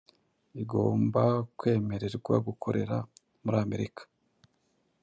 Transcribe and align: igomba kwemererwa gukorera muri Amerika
igomba 0.61 1.23
kwemererwa 1.57 2.35
gukorera 2.47 2.97
muri 3.43 3.57
Amerika 3.65 4.01